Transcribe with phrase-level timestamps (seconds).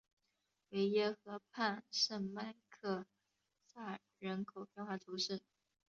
[0.71, 3.05] 维耶河畔圣迈克
[3.67, 5.43] 桑人口变化图示